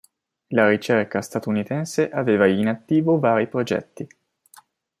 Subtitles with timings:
[0.47, 4.07] La ricerca statunitense aveva in attivo vari progetti.